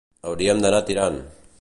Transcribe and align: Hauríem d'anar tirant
Hauríem 0.29 0.63
d'anar 0.65 0.81
tirant 0.89 1.23